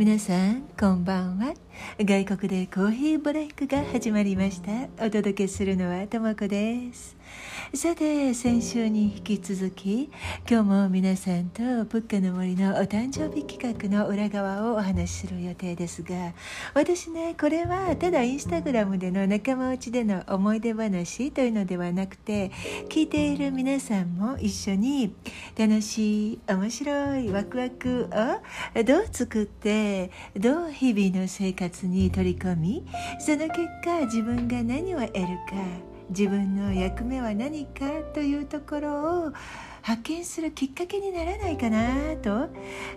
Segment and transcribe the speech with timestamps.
[0.00, 0.69] 皆さん。
[0.80, 1.52] こんばんは。
[1.98, 5.04] 外国でコーヒーブレイクが始まりました。
[5.04, 7.20] お届けするのはともこです。
[7.74, 10.10] さて先週に引き続き
[10.48, 16.32] 今日も皆さんとプッカの森のお誕生日企画の裏側をお話しする予定ですが
[16.74, 22.50] 私ねこれはただインスタグラムでの仲間内での思い出話というのではなくて
[22.88, 25.14] 聞いている皆さんも一緒に
[25.56, 28.08] 楽しい面白いワクワク
[28.76, 32.86] をどう作ってどう日々の生活に取り込み
[33.18, 39.32] その結果自分が何を得るか自分の役目は何かというところを
[39.82, 42.48] 発見するきっかけにならないかなと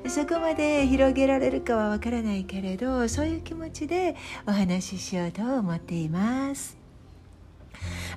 [0.09, 4.15] そこまで広げられるかはわからないけれどそういう気持ちで
[4.47, 6.82] お話ししようと思っています。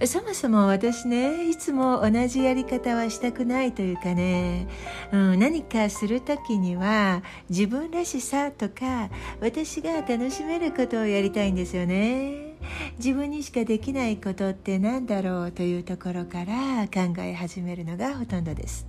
[0.05, 4.69] そもそも私ねいつも同じやり方はしたくないというかね、
[5.11, 9.09] うん、何かする時には自分らしさとか
[9.41, 12.57] 私が楽しめることをやりたいんですよね。
[12.99, 18.87] 自分にしかできないことって何だろうというところから考え始めるのがほとんどです。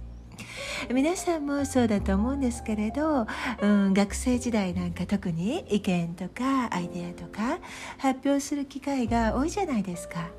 [0.93, 3.25] 皆さんもそうだと思うんですけれど、
[3.61, 7.59] うん、学生時代なんか特に意見とかアイデアとか
[7.97, 10.29] 発表する機会が多いじゃないですか。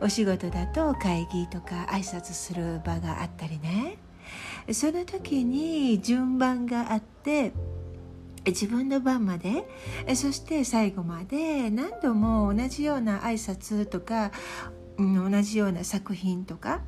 [0.00, 3.98] お仕事だと会議とか挨拶する場があったりね。
[4.72, 7.52] その時に順番があって
[8.44, 9.64] 自分の番まで
[10.14, 14.30] そして最後まで何度も同じような挨拶とか、
[14.98, 16.80] 同じような作品とか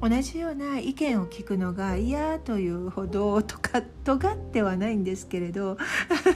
[0.00, 5.78] 同じような意見を聞くのが嫌というほどとか尖ってはないんですけれど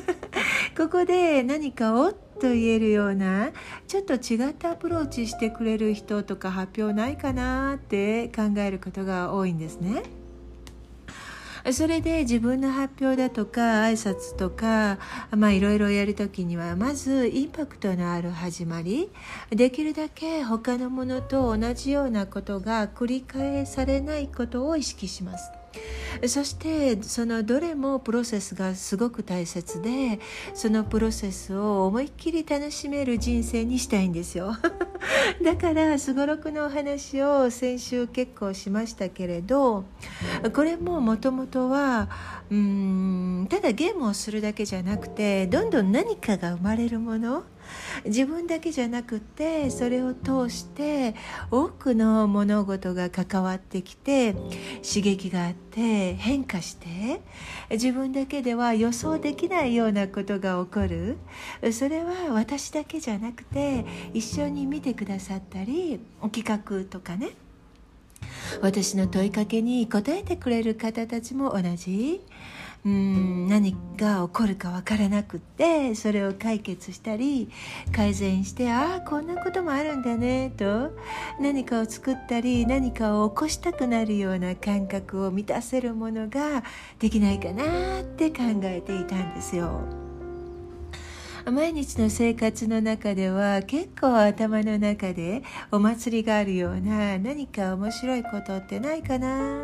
[0.76, 3.50] ここで何かをと言えるような
[3.86, 10.02] ちょっと違ったアプローチしてくれる人とか発表ないかなって考えることが多いんですね。
[11.72, 14.98] それで自分の発表だとか挨拶とか
[15.36, 19.10] まあいろいろやるときにはまずインパクトのある始まり
[19.50, 25.57] できるだけ他のものと同じようなことが繰り返されないことを意識します。
[26.26, 30.18] そしてそのどれもプロセスがすごく大切で
[30.54, 34.56] そのプロセスを思いっきり楽しめる人生にしたいんですよ。
[35.44, 39.84] だからすごろくのお話を先週結構しましたけれど
[40.52, 42.08] これももともとは
[42.50, 47.44] うんただゲームをするだけじゃなくてどんどん何かが生まれるもの
[48.04, 51.14] 自分だけじゃなくてそれを通して
[51.50, 54.34] 多くの物事が関わってきて
[54.82, 57.20] 刺激があって変化して
[57.70, 61.18] 自分だけでは予想できないようなことが起こる。
[61.72, 66.00] それは私だけじゃなくて一緒に見てくださったり
[66.32, 67.30] 企画とかね。
[68.62, 72.20] 私の問いかけに答えてくれる方たちも同じ。
[72.86, 77.50] うん何が起こるか分からなくってそれを解決したり
[77.92, 80.96] 改善してああこんなこともあるんだねと
[81.40, 86.62] 何かを作ったり何かを起こしたくなるような感覚を満たせるものが
[86.98, 90.07] できないかなって考えていたんですよ。
[91.50, 99.62] 毎日の生活の中では結構頭の中でお祭りがあるような何か面白いことってないかな。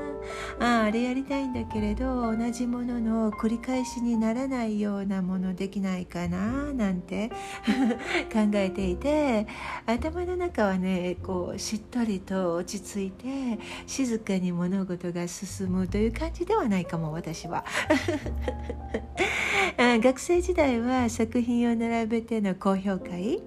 [0.58, 7.28] ああれやりたいんだけれど同じものの繰り返しにならないようなものできないかななんて
[8.32, 9.46] 考えていて
[9.84, 17.64] 頭の中はねこうしっとりと落ち着いて静かに物事が進むという感じではないかも私は。
[19.76, 23.42] 学生時代は作品を並べての高評会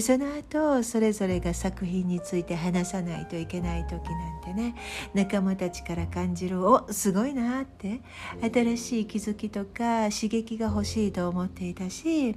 [0.00, 4.74] その後それぞれが作品について話さないといけない時なんてね
[5.14, 8.00] 仲間たちから感じるおすごいなって
[8.52, 12.36] 新しい気づきとか刺激が欲しいと思っていたし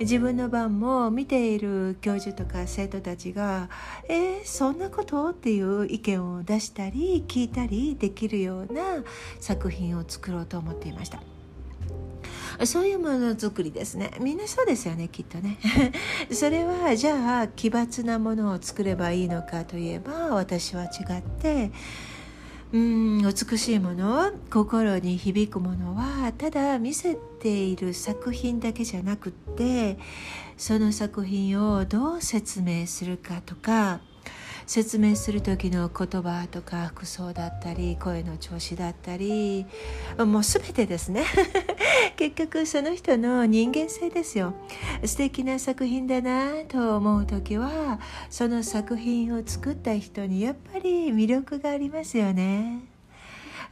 [0.00, 3.68] 自分の番も見ている教授とか生徒たちが
[4.08, 9.04] 「えー、そんなこと?」っていう意見を出したり聞いたりできるような
[9.40, 11.35] 作品を作ろうと思っていました。
[12.64, 14.12] そういうものづくりですね。
[14.20, 15.58] みんなそうですよねきっとね。
[16.30, 20.86] それはじゃあ奇抜なものを作ればいいのかといえば私は違
[21.18, 21.72] って
[22.72, 29.98] うん美しいもの心に響くものはただ見せている作品だけじゃなくって
[30.56, 34.00] その作品をどう説明するかとか
[34.66, 39.64] 説明する時の言葉とか服装だったり声の調子だったり
[40.18, 41.24] もう全てですね。
[42.16, 44.54] 結局その人の人間性ですよ。
[45.04, 52.96] 素敵な作品だなと思う時はその作品を作った人にやっぱり魅力がありますよね。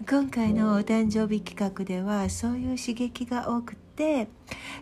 [0.09, 4.29] 今回のお誕生日企画ではそういう刺激が多くて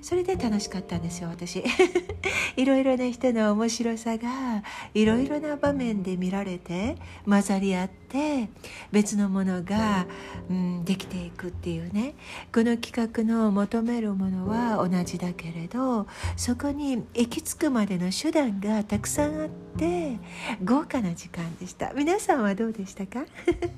[0.00, 1.62] それで楽しかったんですよ私。
[2.56, 4.62] いろいろな人の面白さが
[4.94, 8.49] いろいろな場面で見られて混ざり合って
[8.91, 10.06] 別のものが、
[10.50, 12.14] うん、できていくっていうね。
[12.53, 16.06] この企画の求めるものは同じだけれど
[16.37, 19.49] そこに行き着くまでの手段がたくさんあっ
[19.79, 20.19] て
[20.62, 21.93] 豪華な時間でした。
[21.94, 23.25] 皆さんはどうでしたか？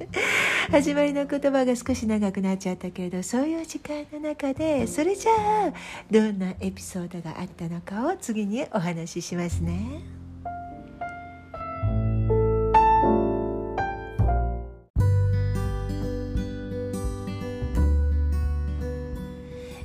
[0.71, 5.33] 始まりの言葉が少し長くなっちゃったけれどそういう時間の中でそれじゃ
[5.69, 5.73] あ
[6.11, 10.25] どんなエピソードがあったのかを次にお話ししますね。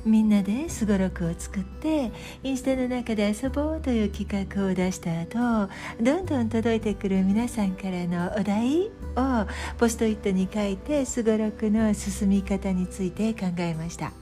[0.04, 2.10] みんなですごろくを作って
[2.42, 5.70] インスタの中で遊ぼうという企画を出した後
[6.00, 9.46] どんどん届いてくる皆さんからのお題を
[9.78, 14.12] ポストイットに書いてすごろくの進み方について考えました。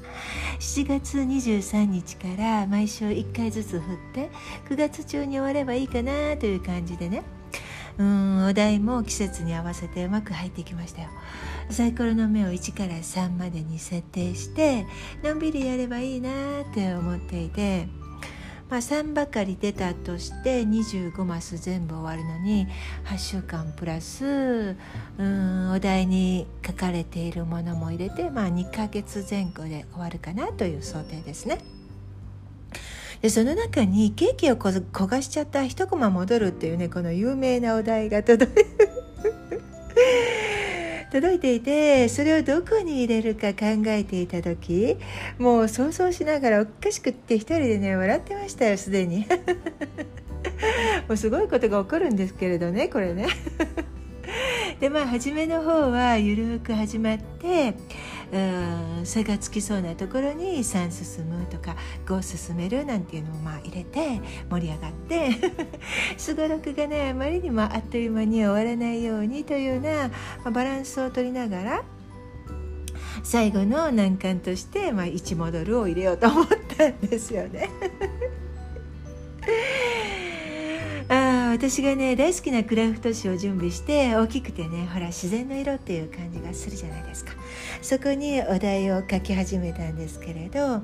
[0.58, 4.31] 7月23日から毎週1回ずつ振って
[4.69, 7.23] 9月中に終わればいいかなという感じでね。
[7.99, 11.08] うんお題も季節に合わせてうまく入ってきましたよ。
[11.70, 14.87] サイコロの目を1から3までに設定して
[15.23, 16.31] のんびりやればいいな
[16.62, 17.88] って思っていて、
[18.70, 22.67] まあ、3ばかり出たとして25マス全部終わるのに
[23.06, 24.76] 8週間プラス
[25.19, 31.59] うんお題に書かれているものも入れて、まあ、2ヶ月前後で終わるかなという想定ですね。
[33.23, 38.88] でその中にケーキを焦がしちゃった一コマ戻るっていうねこの有名なお題が届いて
[41.10, 44.96] 届いていてそれをどこに入れるか考えていた時
[45.38, 49.26] もう想像しながらおかしくって一人でね笑ってましたよすでに。
[51.08, 53.26] もうすごいことが起こるんですけれどねこれね。
[54.81, 57.75] でまあ初めの方はゆるく始まって
[58.32, 61.76] うん差がつきそうなところに3進むとか
[62.06, 64.20] 5進めるなんていうのをまあ入れて
[64.50, 65.31] 盛り上がって
[66.19, 70.11] すごろくがねあまりにもあっという間に終わらないようにというような、
[70.44, 71.82] ま、バランスを取りながら
[73.23, 76.46] 最後の難関として、まあ、1モドルを入れようと思っ
[76.76, 77.69] たんですよね。
[81.58, 87.32] 私がね大好きなクラフト紙を準備して大きくてねほら自然の色っていう感じがするじゃないですか。
[87.82, 90.82] そこにお題を書き始めたんですけれど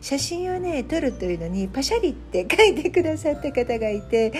[0.00, 4.32] 写真をね撮るというのにパシャリって書いてくださった方がいて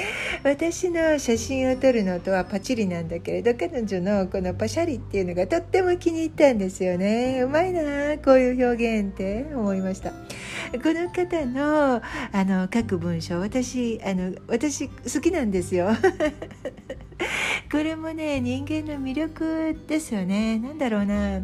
[0.43, 7.43] 私の写真を撮るのとはパチリなんだけれど彼女のこのパシャリっていうのがとっても気に入ったんですよね。
[7.43, 10.11] うまいなこういう表現って思いました。
[10.11, 12.03] この方の
[12.33, 15.89] あの書く文章私あの私好きなんですよ。
[17.71, 20.59] これもね人間の魅力ですよね。
[20.59, 21.41] 何だろうな。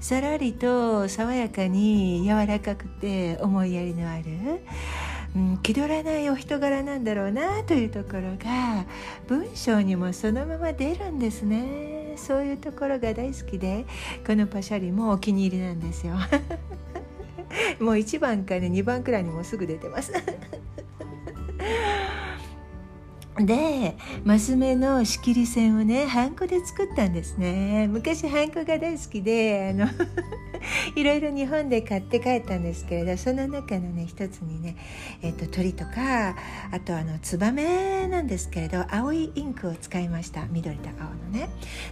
[0.00, 4.24] さらりと爽やかに柔らかくて思いやりのある、
[5.34, 8.86] うん、気取らないお人柄なんだろうなというところが
[9.26, 12.14] 文章にもそのまま出るんですね。
[12.16, 13.86] そういうところが大好きで
[14.26, 16.14] このパシャリもお気に入りなんですよ。
[17.80, 20.12] もう1番かね2番くらいにもすぐ出てます。
[23.40, 27.88] でマス目の仕切り線をねハンコで作ったんですね。
[27.88, 29.88] 昔ハンコが大好きであの
[30.96, 34.76] いろいろ日本で買って帰ったんですけれどその中のね一つにね、
[35.22, 36.36] えーと、鳥とか
[36.70, 40.46] あとあのツバメなんですけれど青いインクを使いました。
[40.50, 41.48] 緑と青のね。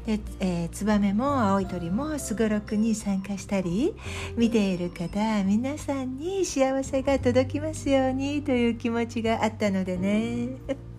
[0.06, 3.94] で、えー、ツバメも青い鳥もすごろくに参加したり
[4.36, 10.95] 見ている方皆さんに幸せが届きますようにという気持ちがあったのでね。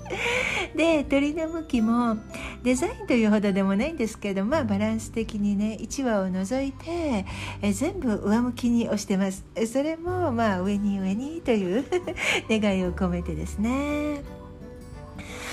[0.76, 2.18] で鳥の向きも
[2.64, 7.26] デザインというほどでもないんですけどまあバランス的にね1羽を除いて
[7.62, 9.46] え全部上向きに押してます。
[9.66, 11.86] それもまあ上に上にという
[12.50, 14.38] 願いを込めてですね。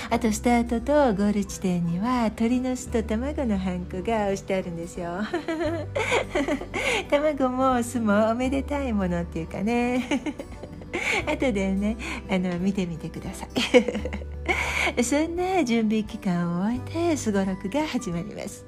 [0.09, 5.09] あとスタートとゴール地点には鳥の巣と卵のハンコが押してあるんですよ。
[7.09, 10.07] 卵も巣もおめでたいものっていうかね。
[11.27, 11.97] 後でね
[12.29, 13.45] あの見てみてくださ
[14.97, 15.03] い。
[15.03, 18.65] そんな準備期間を終えてすごろくが始まります。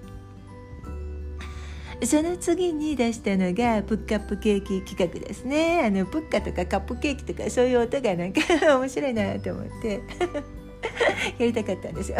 [2.03, 5.81] その次に出したのがプッカップケーキ企画ですね。
[5.83, 8.41] あのプッカとかカップケーキとかそういう音がなんか
[8.77, 10.01] 面白いなと思って。
[11.39, 12.17] やりたかったんですよ。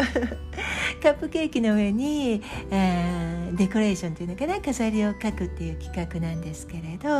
[1.02, 7.10] カップケーキの上に、えーー、デコレーションというのかな飾りを描くっていう企画なんですけれどお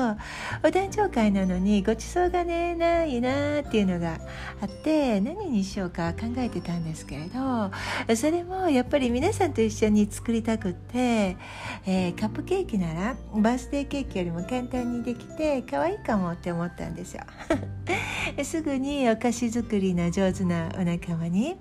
[0.71, 4.19] 誕生会なのにごちそうがねないなっていうのが
[4.61, 7.71] あって何にしようか考えてたんですけれど
[8.17, 11.37] それもやっぱり皆さんと一緒に作りたくって、
[11.87, 17.23] えー、カップケーキならバースデーケーキよりも簡単にできて可愛いかもって思ったんですよ。
[18.45, 21.57] すぐにお菓子作りの上手なお仲間に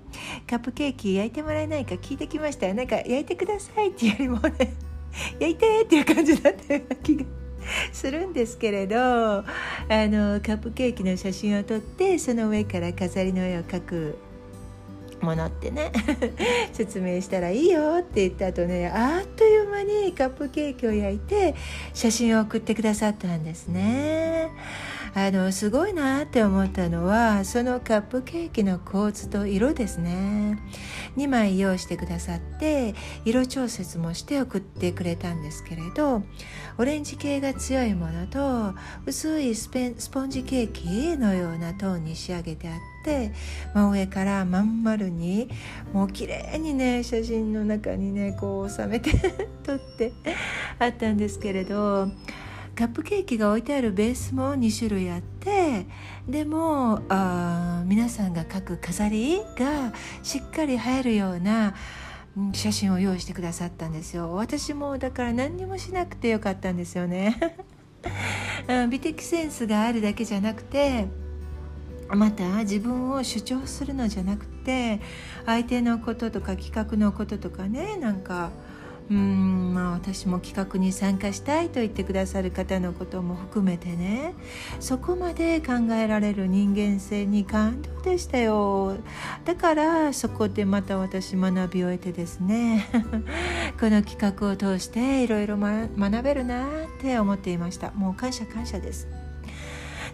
[0.46, 4.40] カップケーキ焼いてもらえないか聞いてきましたなんか焼いてくださいっていうよりも
[5.40, 7.24] 焼いてっていう感じだったような気が
[7.92, 9.44] するんですけれどあ
[9.88, 14.18] のカップケーキの写真を撮ってその上から飾りの絵を描く
[15.20, 15.92] ものってね
[16.72, 21.54] 説明したらいいよって言った後ねあっという間にカップケーキを焼いて
[21.92, 24.50] 写真を送ってくださったんですね。
[25.14, 30.58] あのすごいなって思ったのはそのカップケーキの構図と色ですね。
[31.16, 36.22] 2枚用意してくださって色調節もして送ってくれたんですけれど
[36.78, 42.74] オレンジ系が強いものと薄いスペンスポンジケーキのようなトーンに仕上げてあっ
[43.04, 43.32] て
[43.74, 45.48] 真上からまん丸に
[45.92, 49.10] もう綺麗にね写真の中にねこう収めて
[49.64, 50.12] 撮って
[50.78, 52.08] あったんですけれど
[52.78, 55.84] カップケーキが置いてあるベースも2種類あって
[56.28, 59.92] でもあ皆さんが描く飾りが
[60.22, 61.74] しっかり映えるような
[62.52, 64.32] 写真を用意してくださったんですよ。
[64.32, 67.56] 私もだから何にもしなくてよかったんですよね。
[68.88, 71.08] 美的センスがあるだけじゃなくて
[72.10, 75.00] また自分を主張するのじゃなくて
[75.46, 78.52] 相手のこととか企画のこととかねなんか
[79.10, 84.34] うんまあ私も企画に参加したいと言ってくださる方のことも含めてね。
[84.80, 88.98] そこまで考えられる人間性に感動でしたよ。
[89.46, 92.86] だからそこでまた私学び終えてですね。
[93.80, 96.68] この企画を通していろいろ学べるなっ
[97.00, 97.90] て思っていました。
[97.92, 99.08] もう感謝感謝です。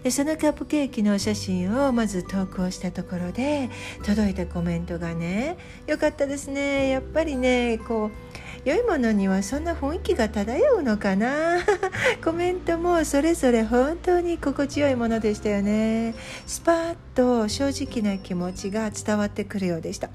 [0.04, 3.70] でそのカップケーキの写真をまず投稿したところで
[4.04, 6.90] 届いたコメントがね良かったですね。
[6.90, 11.58] やっぱりねこう良いものにはそんな雰囲気が漂うのかな？
[12.24, 16.14] コメントもそれぞれ本当に心地よいものでしたよね。
[16.46, 20.08] スパッと正直な気持ちが伝わってくるようでした。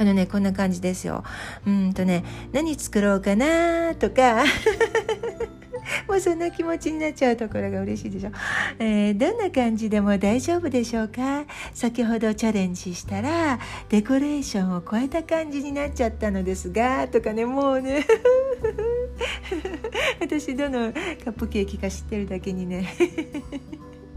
[0.00, 1.24] あのねこんな感じですよ。
[1.66, 4.44] うんとね何作ろうかなとか。
[6.08, 8.30] もうそんな気持ちになっちゃうところが嬉しいでしょ、
[8.78, 11.44] えー、どんな感じでも大丈夫でしょうか？
[11.74, 18.06] 先ほどチャレンジしたらデコレーションを超えた感じになっちゃったのですがとかねもうね。
[20.20, 22.88] 私どのカップケーキか知ってるだけにね。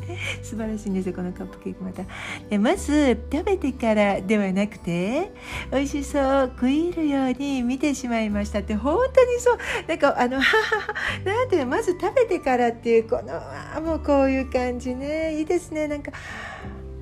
[0.42, 2.04] 素晴らしいんですよこのカップケーキまた。
[2.50, 5.32] でまず食べてからではなくて
[5.72, 9.58] 美味しそう食い入るように見てしまいましたって本当にそう。
[9.88, 15.38] なんかあのなんていうまず食べてからっていうこのあもうこういう感じね。
[15.38, 15.88] いいですね。
[15.88, 16.12] なんか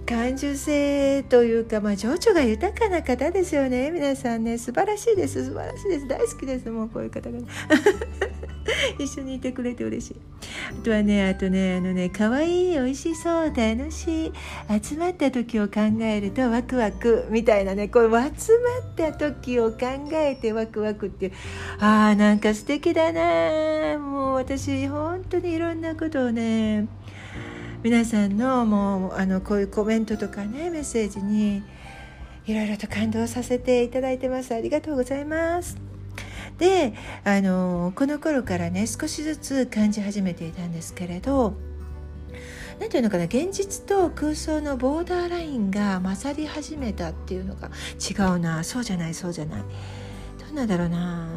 [0.10, 3.92] 感受性というか、まあ、情緒が豊かな方ですよね。
[3.92, 5.46] 皆さんね素晴らしいです。
[5.46, 6.08] 素晴らしいです。
[6.08, 6.68] 大好きです。
[6.72, 7.46] もうこういう方が、ね、
[8.98, 10.16] 一緒にいてくれて嬉しい。
[10.72, 14.34] あとはねあとねあのね可愛い美味しそう楽しい。
[14.82, 18.34] 集まった時を考えるとワクワクみたいなねこう集まっ
[18.96, 19.78] た時を考
[20.13, 21.32] えてワクワクっていう。
[21.78, 26.88] あーなんか素敵だなもう私本当にいろんなことをね
[27.81, 31.63] 皆さんのもうあのこういうコメントとかねメッセージに
[32.45, 34.53] いろいろと感動させていただいてます。
[34.53, 35.77] ありがとうございます。
[36.57, 36.93] で
[37.24, 41.53] あのこの頃からね少しずつ感じ始めていたんですけれど
[42.81, 48.65] 何ていうのかな現実と空想のボーダーラインが勝り始めたっていうのが違うな。
[48.65, 49.62] そうじゃないそうじゃない。
[49.62, 49.67] ど
[50.51, 51.29] うなんだろうな。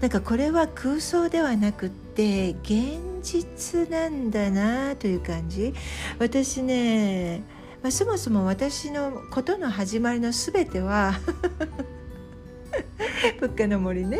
[0.00, 5.74] なんかこれは空想ではなくって現実なんだなという感じ。
[6.18, 7.42] 私ね、
[7.82, 11.14] まあ、そもそも私のことの始まりの全ては
[13.40, 14.18] 物価の森ね、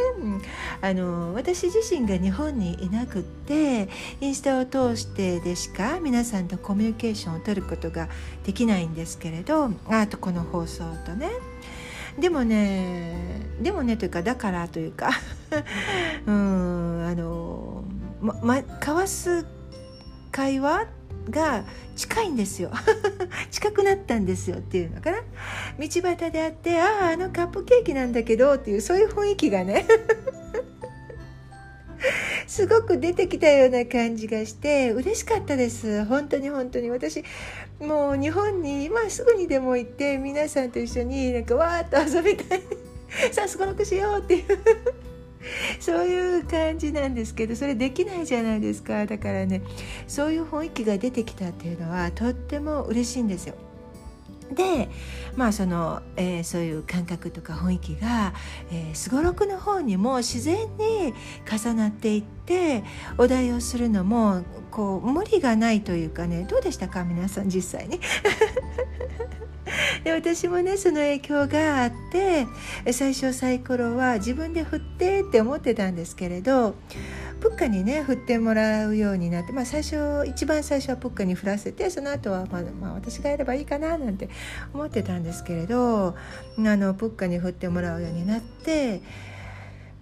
[0.80, 3.88] あの私自身が日本にいなくって
[4.20, 8.08] インスタを通してでしか皆さんとコミュニケーションを取ることが
[8.44, 11.30] できないんですけれどあとこの放送とね。
[12.18, 15.10] でもねでもねというかだからというか
[16.26, 17.84] うんあの
[18.26, 19.47] ま、ま、交わす
[20.33, 20.87] 会話
[21.30, 21.64] が
[21.95, 22.71] 近いんですよ。
[23.50, 25.18] 近くなったんですよっていうのかな。
[25.78, 29.87] 道端であってあああのカップケーキなんだけどっていうそういう雰囲気がね。
[32.47, 36.04] すごく出てきたような感じがして嬉しかったです。
[36.04, 36.90] 本当に本当に。
[36.90, 37.25] 私
[37.80, 42.62] もう日本に今すぐにでも行って皆さんと一緒になんかわーっと遊びたい。
[43.33, 44.45] さあすごろくしようっていう。
[45.80, 49.62] そういう感じなんですけどそれできないじゃないですかだからね
[50.06, 53.54] そういう雰囲気が出てきたっていうのはとっても嬉しいんですよ。
[54.54, 54.88] で
[55.34, 58.32] まあその、えー、そういう感覚とか雰囲気が
[58.94, 61.14] すごろくの方にも自然に
[61.50, 62.84] 重なっていって
[63.18, 67.04] お題をするのもこう無理がないというかねどうでしたか？
[67.04, 68.00] 皆さん実際に。
[70.04, 72.46] で私もねその影響があって
[72.92, 76.76] 最初サイコロは自分で振ってって思ってたんですけれど
[77.40, 84.28] プッカにね振ってもらうようになって、まあ、最初一番最初はプッカに振らせてその後はまあ、まあ、私がやればいいかななんて
[84.72, 86.14] 思ってたんですけれどあ
[86.56, 89.02] のプッカに振ってもらうようになって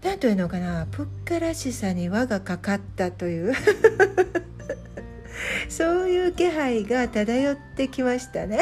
[0.02, 3.54] 何というのかなプッカらしさに輪がかかったという
[5.68, 8.60] そういう気配が漂ってきましたね。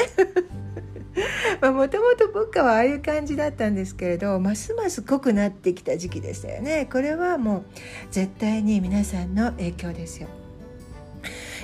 [1.63, 7.65] もともと物価はああいう感じだったんですけれどますます濃くなってきた時期でしたよねこれはもう
[8.11, 10.29] 絶対に皆さんの影響ですよ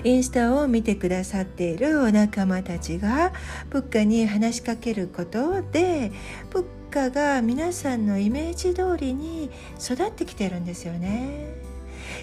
[0.04, 3.32] インスタを見てくださっているお仲間たちが
[3.70, 6.12] プッカに話しかけることで
[6.50, 9.50] プッカが皆さんのイメージ通りに
[9.80, 11.67] 育ってきてるんですよね。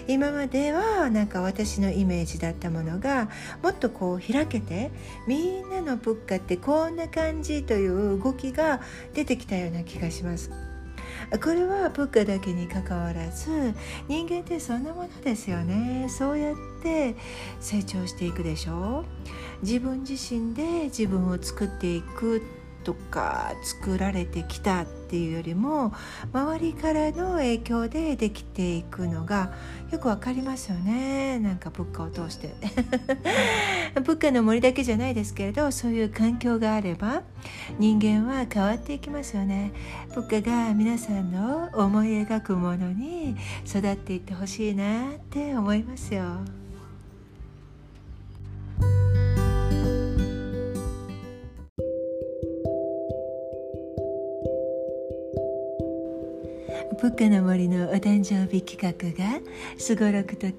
[0.08, 3.28] 今まではなんか私のイメージだったものが
[3.62, 4.90] もっとこう開けて
[5.26, 8.80] みんなの物価ってこんな感じという動きが
[9.14, 10.50] 出てきたような気がします。
[11.42, 13.74] これは物価だけにかかわらず
[14.06, 16.06] 人間ってそんなものですよね。
[16.08, 17.16] そうやって
[17.58, 19.00] 成長していくでしょ。
[19.00, 19.04] う
[19.62, 22.42] 自分自身で自分を作っていく。
[22.86, 25.92] とか作られてきたっていうよりも
[26.32, 29.52] 周りからの影響でできていくのが
[29.90, 31.40] よくわかりますよね。
[31.40, 32.54] なんか物価を通して。
[33.96, 37.22] 物価の森だけじゃないですけれどそういう環境があれば
[37.80, 39.72] 人間は変わっていきますよね。
[40.14, 43.34] 物価が皆さんの思い描くものに
[43.66, 46.65] 育っていってほしいなって思いますよ。
[57.06, 59.40] プッカの森のお誕生日企画が
[59.78, 60.54] すごろくとか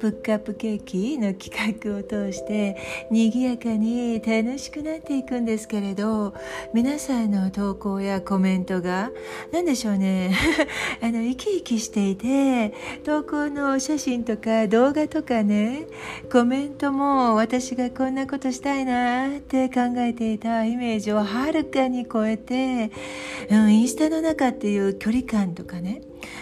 [0.00, 2.76] プックアップケーキの企画を通して
[3.08, 6.34] 賑やかに楽しくなっていくんですけれど
[6.74, 9.12] 皆さんの投稿やコメントが
[9.52, 10.34] 何でしょうね。
[11.00, 15.86] あの生き生きしていて投稿の写真とか動画とかね
[16.32, 22.90] コメントも私がこんなことしたいなって考えていたイメージをはるかに超えて、
[23.48, 25.91] うん、インスタの中っていう距離感とかね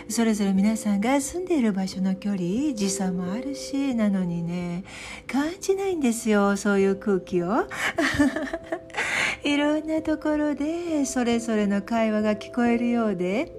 [0.08, 4.84] それぞれ皆さんが住んでいる場所の距離時差もあるしなのにね
[5.26, 7.68] 感じないんですよそういう空気を。
[9.42, 13.52] いろんなところでそれぞれの会話が聞こえるようで。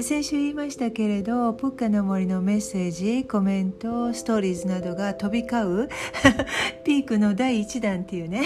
[0.00, 5.88] 先週言いましたけれどプッカの森のメッセージコメントストーリーズなどが飛び交う
[6.84, 8.42] ピークの第1弾っていうね。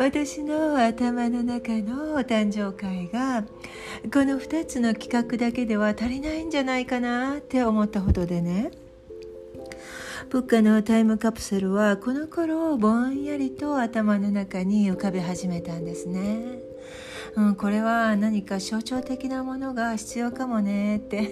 [0.00, 3.42] 私の頭の中のお誕生会が
[4.10, 8.70] この2つの企画だけでは足りないんじゃないかなって思ったほどでね
[10.30, 16.69] プッカのタイムカプセルはこの頃ぼんやりと頭の中に浮かび始めたんですね。
[17.36, 21.30] うん、これは何か象徴的なものが必要かもねって。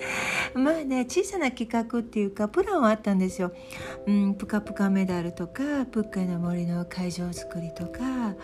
[0.54, 3.52] まあね小さな企画っていうかプランはあったんですよ、
[4.06, 8.34] うん、プカプカメダルとかプッカの森の会場作りとか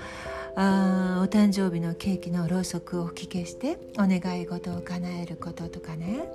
[0.57, 6.29] あお誕生日のケーキのろうそくを吹き消してお願い事を叶えることとかね。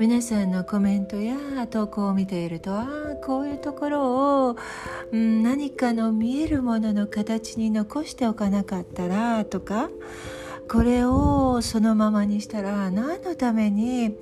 [0.00, 1.36] 皆さんのコメントや
[1.68, 4.56] 投稿を見ているとああこういうところを、
[5.12, 9.90] うん、何かの見えるものの形に残しておかなかったらとか
[10.68, 14.16] これをそのままにしたら何のために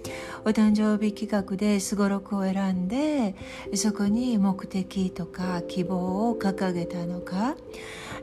[0.44, 3.34] お誕生日企画ですごろくを選んで
[3.74, 7.54] そこに目的とか希望を掲げたのか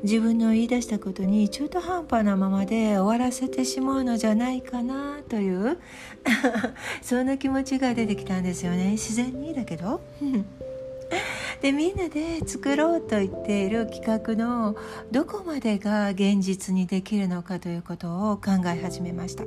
[0.04, 5.78] 自分の言い出したことに中途半端なままで終わらせてしまうのじゃないかなという
[7.02, 8.92] そんな気持ちが出てきたんですよね。
[8.92, 10.02] 自然にだけど。
[11.62, 14.78] でみんなで作ろうと言っている企画の
[15.12, 19.44] どこまでが現実にできるのかということを考え始めました。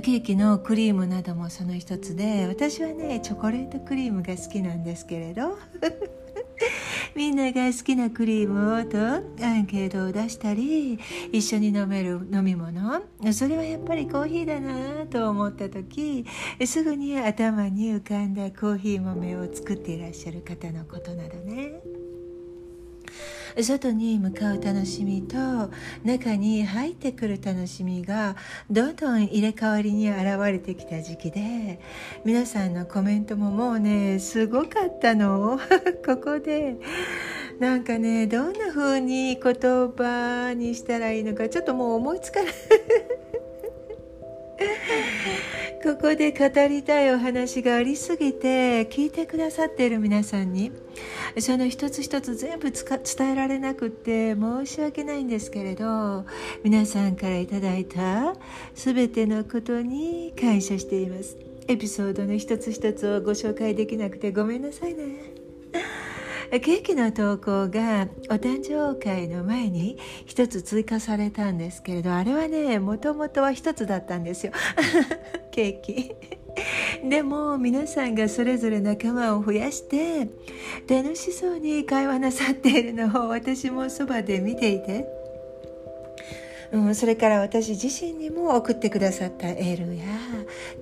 [0.00, 5.58] ケーキのクリームなどもその一つで私はねチョコレートクリームが好きなんですけれど。
[7.16, 8.98] みんなが好きなクリームをと
[9.42, 10.98] アンケートを出したり
[11.32, 13.02] 一緒に飲める飲み物。
[13.32, 16.26] それはやっぱりコーヒーだなと思った時
[16.66, 21.95] すぐに頭に浮かんだコーヒー豆を作っていらっしゃる方のことなどね。
[23.62, 25.36] 外に向かう楽しみと
[26.04, 28.36] 中に入ってくる楽しみが
[28.70, 31.80] どんどん入れ替わりに現れてきた時期で
[32.24, 35.58] 皆さんのコメントももうねすごかったの。
[36.04, 36.76] ここで。
[37.58, 42.52] なんかねどんな風に言葉にしたらいいのかちょっともう思いつかない。
[45.86, 50.72] ここで語りたいお話がありすぎて聞いてくださっている皆さんに
[51.38, 56.26] その一つ一つ全部伝えられなくて申し訳ないんですけれど
[56.64, 58.34] 皆さんからいただいた
[58.74, 61.36] 全てのことに感謝しています。
[61.68, 65.36] エピソードの一つ一つをご紹介できなくてごめんなさいね。
[66.50, 74.52] ケーキの投稿がお誕生会の前に一つ追加されたんですけれどあれはねもともとは一つだったんですよ。
[75.50, 76.14] ケーキ。
[77.08, 80.28] でも皆さんがそれぞれ仲間を増やして
[80.88, 85.06] 楽しそうに会話なさっているのを私もそばで見ていて
[86.72, 90.04] うん、それから私自身にも送ってくださったエールや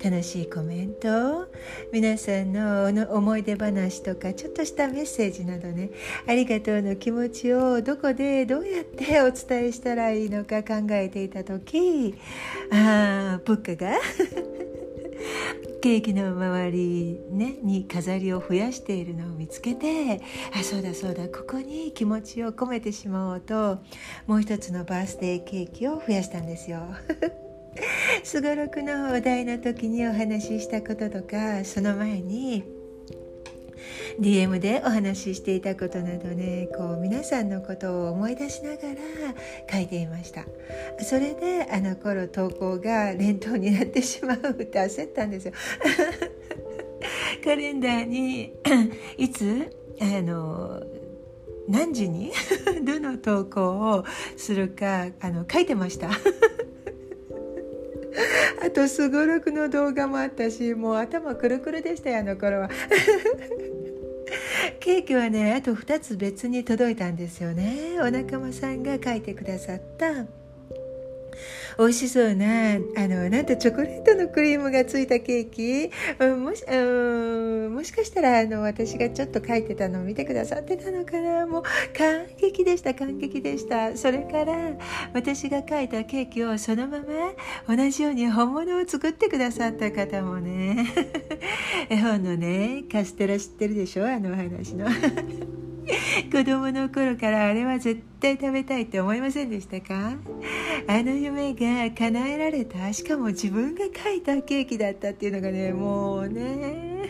[0.03, 1.47] 楽しいコメント
[1.91, 5.89] 皆さんの思い出話とかちょっとしたメッセージなどね
[6.27, 12.15] ありがとうの気持ちをどこでどうやって お伝えしたらいいのか考えていた時
[12.71, 13.93] ああ物価が
[15.81, 20.21] ケーキの周り、ね、に飾りを増やしているのを見つけて
[20.57, 23.79] あそうだそうだここに気持ちを込めてしまおうと
[24.25, 26.79] もう一つのバースデーケーキを増やしたんですよ。
[28.23, 32.63] すごろくのお題の時にお話ししたこととかその前に
[34.19, 38.95] DM でお話ししていたことなどねこう皆さんのことを思い出しながら
[39.71, 40.45] 書いていました。
[41.01, 45.53] それであの頃投稿が連投になってしまうって焦ったんですよ。
[47.43, 48.53] カレンダーに
[49.17, 49.71] いつ
[50.01, 50.81] あの
[51.67, 52.31] 何時に
[52.83, 53.61] どの投稿
[53.97, 54.05] を
[54.37, 56.09] するかあの書いてました。
[58.63, 62.69] あとすごろくの動画もあったしもう頭くるくるでしたよあの頃は。
[64.79, 67.97] ケーキはねあと2つ別に届いたんですよね。
[67.99, 70.44] お仲間さんが書いてくださった。
[71.77, 81.45] 美味しそうなあのなんとチョコレートのクリームがついたケーキ、うん、もしうんもしかしたらあの私がちょっと書いてたのを見てくださってたのかな？
[81.45, 81.63] もう
[81.97, 83.95] 感激でした感激でした。
[83.97, 84.55] それから
[85.13, 86.99] 私が書いたケーキをそのま
[87.67, 90.85] ま同じように本物を作ってくださった方もね。
[91.89, 94.07] 絵本のねカステラ知ってるでしょ？
[94.07, 94.87] あのお話の。
[96.31, 100.17] 子供の頃からあれは絶対食べたいって思いませんでしたか？
[100.87, 102.91] あの夢が叶えられた。
[102.93, 107.09] しかも自分が描いたケーキだったっていうのがねもうね。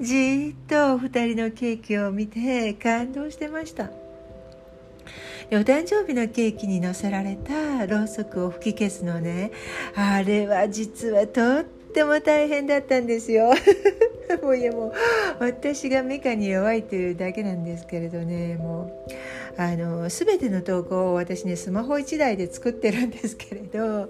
[0.00, 3.90] じっとお二人のケーキを見て感動してました。
[5.50, 9.50] お誕生日のケーキに乗せられたろうそくを吹き消すのね。
[9.94, 13.54] あれは実はとっても大変だったんですよ。
[14.42, 14.92] もういやもう
[15.40, 18.56] 私がメカに弱いというだけなんですけれどね。
[18.56, 19.12] もう
[19.60, 24.08] あの全ての投稿を私ねスマホ1台で作ってるんですけれど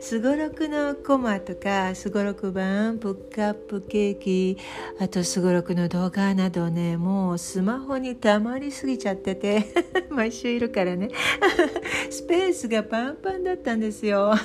[0.00, 4.58] すごろくのコマとかすごろく版ブックアップケーキ
[5.00, 9.66] あとすごろくの動画などねもうスマホにたまりすぎちゃってて
[10.10, 11.10] 毎週いるからね。
[12.10, 14.34] スペースがパンパンだったんですよ。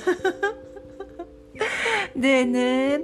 [2.14, 3.00] でね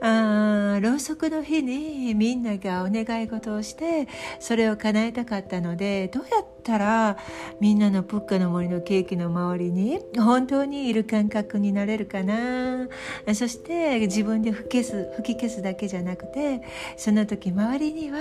[0.00, 4.08] あろうそくの日にみんながお願い事をして
[4.40, 7.16] それを叶えたかったのでどうやってたら
[7.60, 12.88] みんなのプッカの森のケーキの周りに本当にいる感覚になれるかな。
[13.34, 16.62] そして自分で吹き消す吹き消すだけじゃなくて
[16.96, 18.18] その時周りには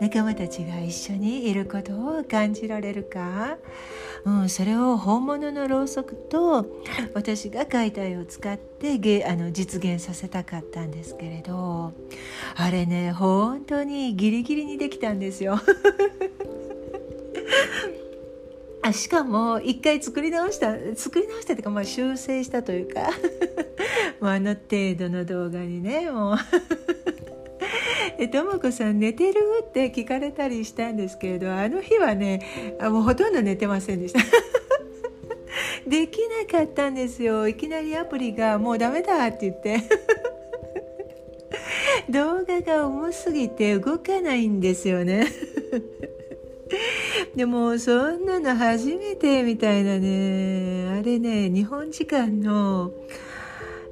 [0.00, 3.56] 仲間たちが一緒にいることを感じられるか、
[4.24, 6.66] うん、それを本物のろうそくと
[7.14, 11.92] 私が解体を使ってあの実現させたかったんですけれど
[12.56, 15.58] あれね本当にギリギリにできたんですよ。
[18.86, 23.00] あしかも一回作り直した作り直したというか、まあ、修正したというか
[24.20, 26.36] もうあの程度の動画にねもう。
[28.18, 29.40] でとも子さん寝てる？
[29.62, 34.20] って聞かれたりしたんですけれどあの日はねもうほとんど寝てませんでした。
[35.88, 36.20] でき
[36.50, 37.48] なかったんですよ。
[37.48, 39.80] いきなりアプリがもうダメだって言って。
[42.10, 45.26] 動画が重すぎて動かないんですよね。
[47.36, 50.88] でもそんなの初めてみたいなね。
[51.00, 52.92] あれね日本時間の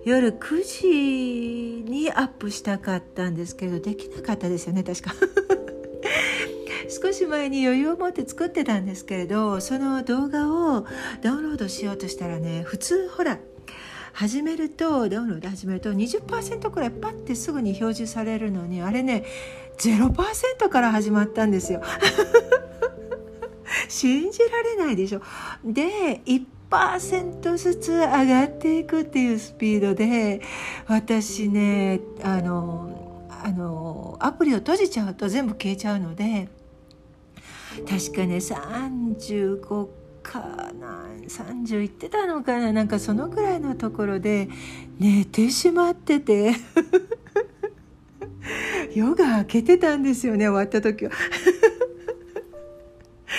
[0.04, 5.14] 夜9時にアップしたかったんですけどできなかったですよね確か。
[7.02, 10.86] 少し前に余裕を持って作ってたんですけれどその動画を
[11.22, 13.38] ダウンロードしようとしたらね普通ほら
[14.12, 19.24] 始めるとダウンロード始めると20%くらいパッてすぐに表示されるのにあれね
[19.78, 21.82] 0%から始まったんですよ。
[23.92, 25.20] 信じられないでしょ。
[25.62, 30.40] で1%ずつ上がっていくっていうスピードで
[30.86, 36.48] 私ねあのあのアプリを閉じちゃうと全部消えちゃうので
[37.88, 39.88] 確かね35
[40.22, 40.40] か
[40.80, 44.48] な30いってたのかななんかそのくらいのところで
[44.98, 46.54] 寝てしまってて。
[48.94, 51.12] 夜が明けてたんですよね終わった時は。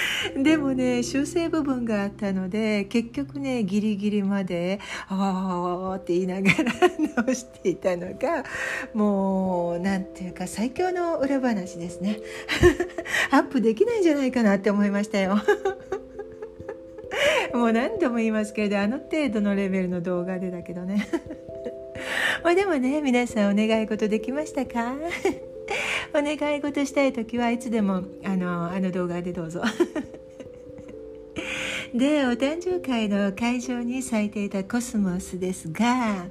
[0.41, 4.79] でもね修正部分があったので結局ねギリギリまで
[5.09, 8.43] 「あわって言いながら直していたのが
[8.93, 12.19] もう何ていうか最強の裏話ですね。
[13.31, 15.37] アップできないんじゃないかなって思いましたよ。
[17.53, 21.07] もう何度も言いますけれどあの程度のレベルの動画でだけどね。
[22.43, 24.95] まあでもね皆さんお願い事できましたか？
[26.15, 29.63] お願い事したい時はいつでもあのあの動画でどうぞ
[31.93, 36.25] でお誕生会の会場に咲いていたコスモスですが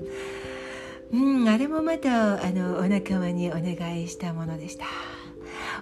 [1.13, 4.87] うんあれもまたあのお仲間にお願いしたものでした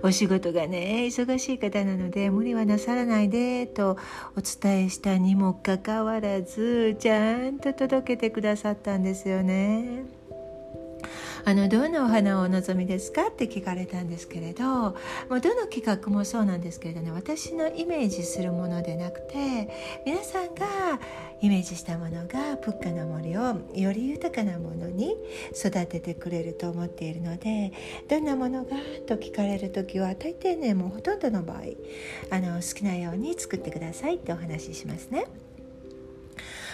[0.03, 3.99] お仕事がね忙しい方なので無理はなさらないでと
[4.37, 10.20] お伝えしたにもかかわらずちゃんと届けてくださったんですよね。
[11.45, 14.97] あのどんなお花をお望みですかって聞かれたんですけれども
[15.31, 21.01] うどの企画もそうなんですけれどね私のイメージするものでなくて皆さんが
[21.41, 25.17] イメージしたものがプッカの森をより豊かなものに
[25.55, 27.73] 育ててくれると思っているので
[28.09, 28.77] どんなものが
[29.07, 31.61] と聞かれる時は大抵ねもうほとんどの場合
[32.31, 35.50] あの好きなように作ってくださいってお話ししますね。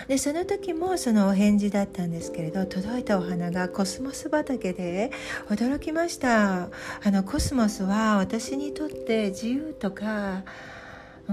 [0.08, 5.10] でその時もそのお返事だったんですけれど届いたお花がコスモス畑で
[5.48, 6.64] 驚きました。
[6.64, 6.70] あ
[7.06, 10.44] のコスモスは私にとって自由とか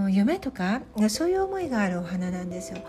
[0.09, 2.79] 夢とかそういう思いがあるお花なんですよ。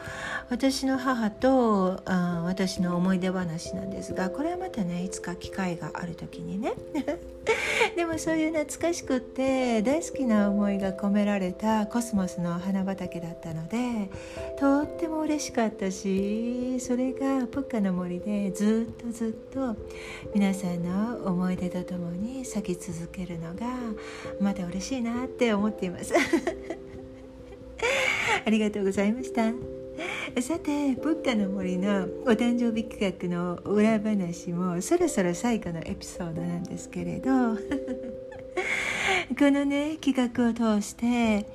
[0.49, 6.73] 私の母とあ私の思い出話なんですがこれはまたねいつか機会がある時にね。
[7.97, 14.11] でもそういう懐かしくって大好きな思いが込められたコスモスの花畑だったので
[14.59, 19.77] とっても嬉しかったしそれがプッカの森でずっとずっと
[20.35, 23.67] 皆さんの思い出とともに咲き続けるのが
[24.41, 26.15] また嬉しいなって思っています。
[28.47, 29.53] ありがとうございました。
[30.41, 37.31] さてブッカの森のお誕生日企画の裏話もそろそろ最後のエピソードなんですけれど。
[39.39, 41.47] このね企画を通して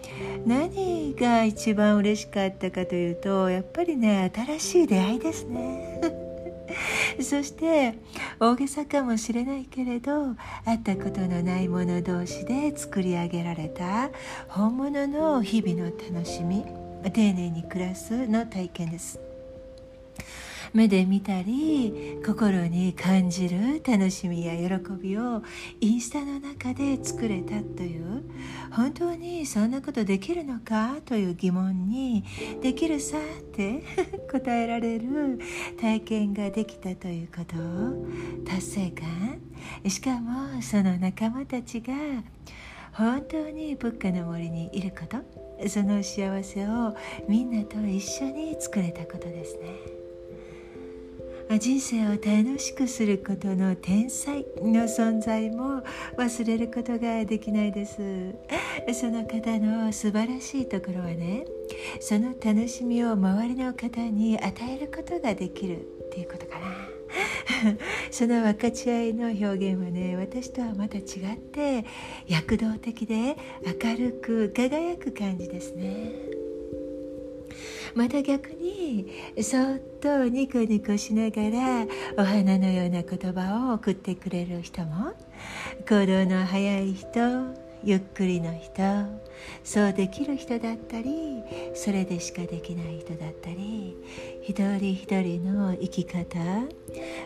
[0.46, 6.29] 何が一番嬉しかったかというとやっぱりね新しい出会いですね。
[7.22, 7.96] そして
[8.40, 14.10] 大げさかもしれないけれど会ったことのない者同士で作り上げられた
[14.48, 16.66] 本物の日々の楽しみ
[17.12, 19.20] 丁寧に暮らすの体験です。
[20.74, 25.42] 目で見たり心に感じる楽しみや喜びを
[25.80, 28.24] インスタの中で作れたという
[28.72, 32.24] 本当にそんなことできるのかという疑問に
[32.62, 33.84] できるさって
[34.32, 35.40] 答えられる
[35.80, 39.42] 体験ができたということ達成感
[39.90, 41.94] しかもその仲間たちが
[42.94, 46.96] 本当に物価の森にいることその幸せを
[47.28, 49.99] みんなと一緒に作れたことですね。
[51.58, 55.82] 人生を楽しくすることの天才の存在も
[56.16, 58.36] 忘れることができないです。
[58.94, 61.46] その方の素晴らしいところはね
[62.00, 66.66] その楽しみを周りの方に与えることができるっていうことかな。
[68.12, 71.06] その分かち合いの表現はね私とはまた違っ
[71.40, 71.84] て
[72.28, 73.36] 躍動的で
[73.66, 76.49] 明るく輝く感じですね。
[77.96, 81.86] また逆にそっとニコニコしながら
[82.18, 85.14] お花のような言葉を送ってくれる人も
[85.88, 88.82] 行動の早い人ゆっくりの人
[89.64, 91.42] そうできる人だったり
[91.74, 93.96] それでしかできない人だったり
[94.44, 96.40] 一人一人の生き方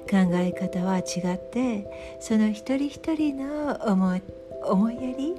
[0.10, 4.21] 考え方は違ってその一人一人の思
[4.65, 5.36] 思いやり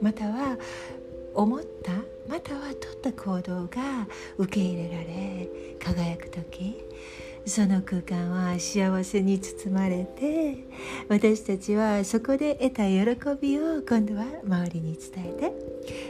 [0.00, 0.58] または
[1.34, 1.92] 思った
[2.28, 4.06] または取った行動が
[4.38, 6.82] 受け入れられ輝く時
[7.46, 10.64] その空間は幸せに包まれて
[11.08, 15.52] 私たちはそこで得た喜びを今度は周りに伝えて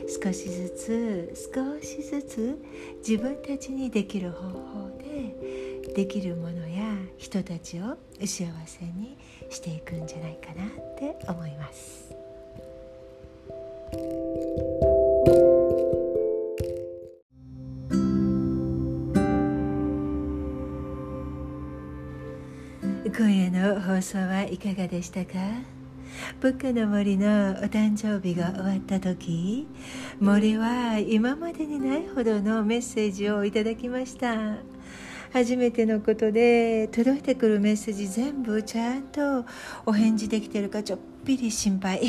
[0.09, 2.59] 少しずつ少しずつ
[3.07, 6.85] 自分たちにできる方法でできるものや
[7.19, 9.19] 人たちを幸せに
[9.51, 11.56] していくんじゃないかなって思います。
[24.07, 25.33] 送はいかがでしたか？
[26.41, 27.27] ブッの森のお
[27.65, 29.67] 誕生日が終わった時
[30.21, 34.59] 森は今までにないほどのメッセージをいただきました。
[35.33, 39.45] 初めてのことで届いてくるメッセージ全部ちゃんと
[39.85, 42.01] お返事できてるかちょっぴり心配。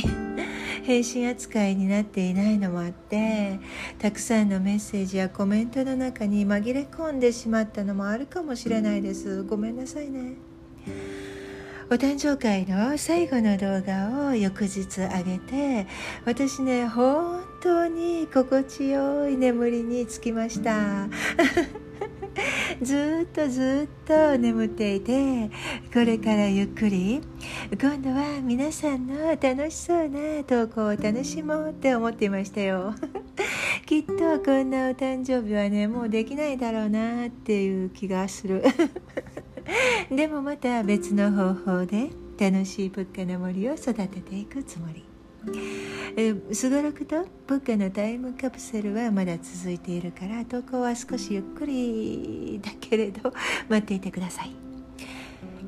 [0.84, 3.60] 返信扱いになっていないのもあって
[3.98, 9.42] たくさんのメッセージやコメントの中に紛れ込んでしまったのもあるかもしれないです。
[9.44, 10.36] ごめんなさいね。
[11.90, 15.88] お誕生会の最後の動画を翌日上げて
[16.26, 21.08] 私ね本当に心地よい眠りにつきました。
[22.84, 25.50] ずっとずっと眠っていて
[25.94, 27.22] これからゆっくり
[27.82, 32.96] 今度は皆さんの楽しそうな投稿を楽しもうって思っていましたよ。
[33.88, 38.62] きっとこんなお誕生日はねもうできないだろうなっていう気がする。
[40.10, 45.06] でもまた別の方法で楽しい物価の森を育てていくつもり。
[46.52, 53.34] すごろくと物価のタイムカプセルはまだ続いているから投稿は少しゆっくりだけれど
[53.70, 54.52] 待っていてください。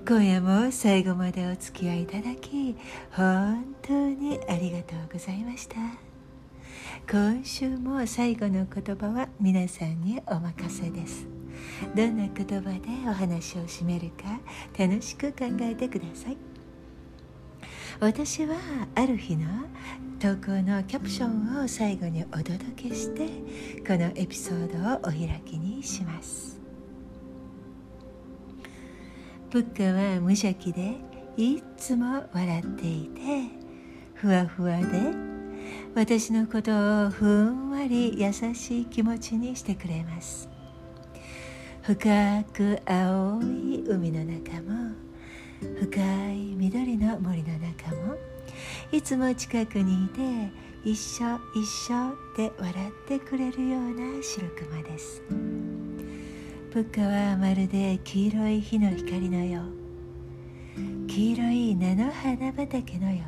[0.08, 2.76] 今夜も最後までお付き合いいただき
[3.12, 5.76] 本当にありがとうございました。
[7.10, 11.39] 今週も最後の言葉は皆さんにお任せです。
[11.96, 14.40] どんな言葉でお話を締めるか
[14.78, 16.38] 楽しく考えてください。
[18.00, 18.56] 私は
[18.96, 19.48] ある日の
[20.20, 23.28] 投稿のキャプションを最後にお届けして
[23.86, 26.60] このエピソードをお開きにします。
[29.50, 30.96] プッカは無邪気で
[31.36, 33.50] いつも笑っていて
[34.14, 35.14] ふわふわで
[35.96, 40.59] 私のことをふんわり優しい気持ちにしてくれます。
[41.82, 44.94] 深く青い海の中も
[45.80, 48.16] 深い緑の森の中も
[48.92, 50.22] いつも近くにいて
[50.84, 55.22] 一緒一緒って笑ってくれるような白熊です。
[56.72, 61.08] プッカはまるで黄色い火の光のよう。
[61.08, 63.24] 黄色い菜の花畑のよう。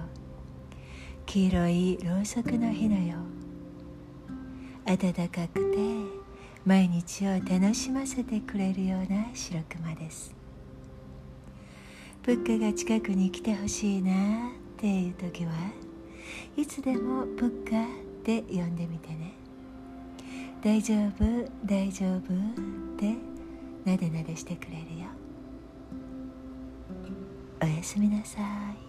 [1.25, 4.85] 黄色いろうそくの火のよう。
[4.85, 4.97] 暖
[5.29, 6.20] かくて
[6.63, 10.33] 毎日を楽しませてくれるような白熊です。
[12.21, 15.51] プッカが近くに来てほしいなっていう時は
[16.55, 17.85] いつでもプッカっ
[18.23, 19.33] て呼んでみてね。
[20.63, 21.25] 大丈夫
[21.65, 22.21] 大丈夫っ
[22.97, 23.15] て
[23.83, 25.07] なでなでしてくれるよ。
[27.59, 28.80] おやすみなさい。